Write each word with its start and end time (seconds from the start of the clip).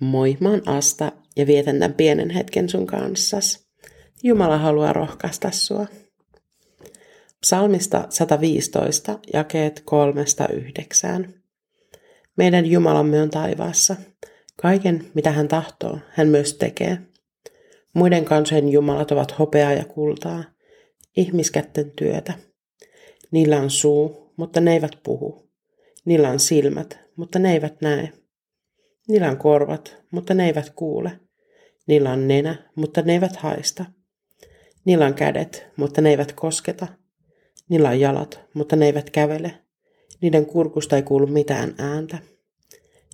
Moi, 0.00 0.36
mä 0.40 0.50
oon 0.50 0.62
Asta 0.68 1.12
ja 1.36 1.46
vietän 1.46 1.78
tämän 1.78 1.94
pienen 1.94 2.30
hetken 2.30 2.68
sun 2.68 2.86
kanssas. 2.86 3.66
Jumala 4.22 4.58
haluaa 4.58 4.92
rohkaista 4.92 5.50
sua. 5.50 5.86
Psalmista 7.40 8.06
115, 8.08 9.18
jakeet 9.32 9.84
3-9. 11.24 11.28
Meidän 12.36 12.66
Jumalamme 12.66 13.22
on 13.22 13.30
taivaassa. 13.30 13.96
Kaiken, 14.62 15.04
mitä 15.14 15.30
hän 15.30 15.48
tahtoo, 15.48 15.98
hän 16.08 16.28
myös 16.28 16.54
tekee. 16.54 16.98
Muiden 17.94 18.24
kansojen 18.24 18.68
jumalat 18.68 19.10
ovat 19.10 19.38
hopeaa 19.38 19.72
ja 19.72 19.84
kultaa, 19.84 20.44
ihmiskätten 21.16 21.90
työtä. 21.90 22.32
Niillä 23.30 23.60
on 23.60 23.70
suu, 23.70 24.32
mutta 24.36 24.60
ne 24.60 24.72
eivät 24.72 24.98
puhu. 25.02 25.50
Niillä 26.04 26.30
on 26.30 26.40
silmät, 26.40 26.98
mutta 27.16 27.38
ne 27.38 27.52
eivät 27.52 27.80
näe. 27.80 28.12
Niillä 29.08 29.30
on 29.30 29.36
korvat, 29.36 29.96
mutta 30.10 30.34
ne 30.34 30.46
eivät 30.46 30.70
kuule. 30.70 31.20
Niillä 31.86 32.12
on 32.12 32.28
nenä, 32.28 32.70
mutta 32.74 33.02
ne 33.02 33.12
eivät 33.12 33.36
haista. 33.36 33.84
Niillä 34.84 35.06
on 35.06 35.14
kädet, 35.14 35.66
mutta 35.76 36.00
ne 36.00 36.10
eivät 36.10 36.32
kosketa. 36.32 36.86
Niillä 37.68 37.88
on 37.88 38.00
jalat, 38.00 38.40
mutta 38.54 38.76
ne 38.76 38.86
eivät 38.86 39.10
kävele. 39.10 39.54
Niiden 40.20 40.46
kurkusta 40.46 40.96
ei 40.96 41.02
kuulu 41.02 41.26
mitään 41.26 41.74
ääntä. 41.78 42.18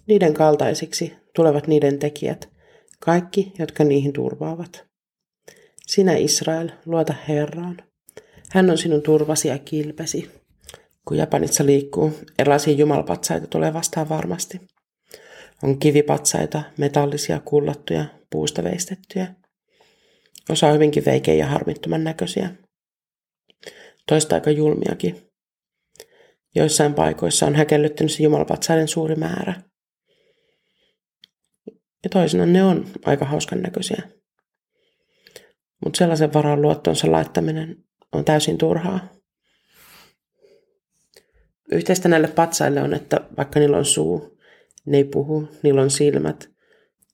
Niiden 0.07 0.35
kaltaisiksi 0.35 1.13
tulevat 1.35 1.67
niiden 1.67 1.99
tekijät, 1.99 2.49
kaikki, 3.01 3.53
jotka 3.59 3.85
niihin 3.85 4.13
turvaavat. 4.13 4.85
Sinä 5.87 6.17
Israel, 6.17 6.69
luota 6.87 7.15
Herraan. 7.29 7.77
Hän 8.51 8.71
on 8.71 8.79
sinun 8.79 9.03
turvasi 9.03 9.49
ja 9.49 9.59
kilpesi. 9.59 10.31
Kun 11.09 11.17
Japanissa 11.17 11.67
liikkuu, 11.67 12.13
erilaisia 12.39 12.75
jumalapatsaita 12.75 13.47
tulee 13.47 13.73
vastaan 13.73 14.09
varmasti. 14.09 14.61
On 15.63 15.79
kivipatsaita, 15.79 16.63
metallisia, 16.79 17.41
kullattuja, 17.41 18.05
puusta 18.31 18.65
veistettyjä. 18.65 19.35
Osa 20.51 20.67
on 20.67 20.75
hyvinkin 20.75 21.05
veikeä 21.05 21.35
ja 21.35 21.47
harmittoman 21.47 22.05
näköisiä. 22.05 22.51
Toista 24.07 24.35
aika 24.35 24.51
julmiakin. 24.51 25.27
Joissain 26.55 26.95
paikoissa 26.95 27.47
on 27.47 27.55
häkellyttänyt 27.55 28.13
se 28.13 28.23
jumalapatsaiden 28.23 28.89
suuri 28.89 29.17
määrä. 29.17 29.63
Ja 32.05 32.11
toisena 32.11 32.47
ne 32.47 32.65
on 32.65 32.87
aika 33.05 33.25
hauskan 33.25 33.61
näköisiä. 33.61 34.03
Mutta 35.85 35.99
sellaisen 35.99 36.33
varaan 36.33 36.63
luottonsa 36.63 37.13
laittaminen 37.13 37.77
on 38.13 38.25
täysin 38.25 38.59
turhaa. 38.59 39.09
Yhteistä 41.73 42.09
näille 42.09 42.29
patsaille 42.29 42.83
on, 42.83 42.95
että 42.95 43.21
vaikka 43.37 43.61
niillä 43.61 43.77
on 43.77 43.85
suu, 43.85 44.39
ne 44.87 44.97
ei 44.97 45.05
puhu, 45.05 45.49
niillä 45.63 45.83
on 45.83 45.91
silmät, 45.91 46.51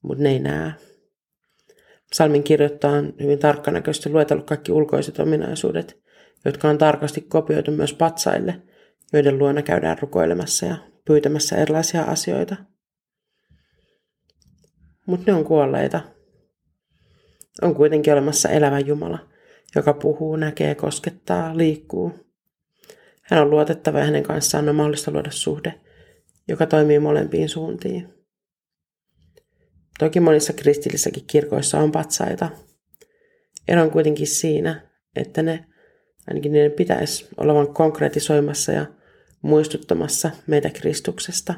mutta 0.02 0.22
ne 0.22 0.30
ei 0.30 0.38
näe. 0.38 0.72
Salmin 2.12 2.42
kirjoittaa 2.42 2.92
on 2.92 3.14
hyvin 3.20 3.38
tarkkanäköisesti 3.38 4.10
luetellut 4.10 4.46
kaikki 4.46 4.72
ulkoiset 4.72 5.18
ominaisuudet, 5.18 6.02
jotka 6.44 6.68
on 6.68 6.78
tarkasti 6.78 7.20
kopioitu 7.20 7.70
myös 7.70 7.94
patsaille, 7.94 8.62
joiden 9.12 9.38
luona 9.38 9.62
käydään 9.62 9.98
rukoilemassa 9.98 10.66
ja 10.66 10.76
pyytämässä 11.04 11.56
erilaisia 11.56 12.02
asioita. 12.02 12.56
Mutta 15.06 15.32
ne 15.32 15.38
on 15.38 15.44
kuolleita. 15.44 16.00
On 17.62 17.74
kuitenkin 17.74 18.12
olemassa 18.12 18.48
elävä 18.48 18.78
Jumala, 18.78 19.18
joka 19.76 19.92
puhuu, 19.92 20.36
näkee, 20.36 20.74
koskettaa, 20.74 21.56
liikkuu. 21.56 22.12
Hän 23.22 23.42
on 23.42 23.50
luotettava 23.50 23.98
ja 23.98 24.04
hänen 24.04 24.22
kanssaan 24.22 24.68
on 24.68 24.76
mahdollista 24.76 25.10
luoda 25.10 25.30
suhde– 25.30 25.74
joka 26.48 26.66
toimii 26.66 26.98
molempiin 26.98 27.48
suuntiin. 27.48 28.08
Toki 29.98 30.20
monissa 30.20 30.52
kristillisissäkin 30.52 31.24
kirkoissa 31.26 31.78
on 31.78 31.92
patsaita. 31.92 32.50
Ero 33.68 33.82
on 33.82 33.90
kuitenkin 33.90 34.26
siinä, 34.26 34.90
että 35.16 35.42
ne, 35.42 35.64
ainakin 36.28 36.52
niiden 36.52 36.72
pitäisi 36.72 37.28
olla 37.36 37.54
vain 37.54 37.74
konkretisoimassa 37.74 38.72
ja 38.72 38.86
muistuttamassa 39.42 40.30
meitä 40.46 40.70
Kristuksesta. 40.70 41.54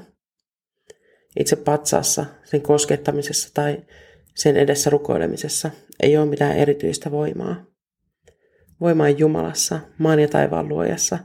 Itse 1.39 1.57
patsaassa, 1.57 2.25
sen 2.45 2.63
koskettamisessa 2.63 3.49
tai 3.55 3.83
sen 4.37 4.57
edessä 4.57 4.91
rukoilemisessa 4.91 5.71
ei 6.03 6.17
ole 6.17 6.27
mitään 6.27 6.57
erityistä 6.57 7.11
voimaa. 7.11 7.67
Voima 8.81 9.05
on 9.05 9.19
Jumalassa, 9.19 9.81
maan 9.99 10.21
ja 10.21 10.29
taivaan 10.29 10.69
luojassa, 10.69 11.19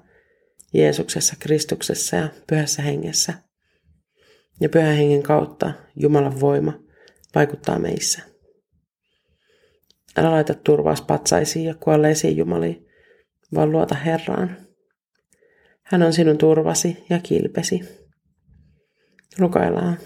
Jeesuksessa, 0.74 1.36
Kristuksessa 1.40 2.16
ja 2.16 2.30
pyhässä 2.48 2.82
hengessä– 2.82 3.34
ja 4.62 4.70
pyhän 4.70 4.96
hengen 4.96 5.24
kautta 5.24 5.72
Jumalan 5.96 6.40
voima 6.40 6.74
vaikuttaa 7.36 7.80
meissä. 7.80 8.22
Älä 10.18 10.32
laita 10.32 10.54
turvaas 10.54 11.02
patsaisiin 11.02 11.66
ja 11.66 11.76
kuolleisiin 11.76 12.38
Jumaliin, 12.38 12.88
vaan 13.54 13.72
luota 13.72 13.96
Herraan. 13.96 14.58
Hän 15.84 16.04
on 16.04 16.14
sinun 16.14 16.38
turvasi 16.38 17.06
ja 17.10 17.20
kilpesi. 17.20 17.82
Rukoillaan. 19.38 19.98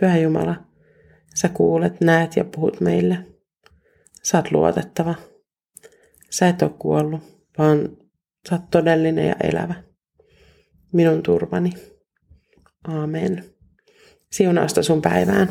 Pyhä 0.00 0.18
Jumala, 0.18 0.56
sä 1.34 1.48
kuulet, 1.48 2.00
näet 2.00 2.36
ja 2.36 2.44
puhut 2.44 2.80
meille. 2.80 3.18
Sä 4.22 4.38
oot 4.38 4.52
luotettava. 4.52 5.14
Sä 6.30 6.48
et 6.48 6.62
ole 6.62 6.70
kuollut, 6.78 7.22
vaan 7.58 7.96
sä 8.48 8.54
oot 8.54 8.70
todellinen 8.70 9.28
ja 9.28 9.36
elävä. 9.42 9.74
Minun 10.92 11.22
turvani. 11.22 11.72
Amen. 12.84 13.44
Siunausta 14.32 14.82
sun 14.82 15.02
päivään. 15.02 15.48